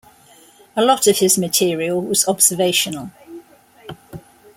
[0.75, 3.11] A lot of his material was observational.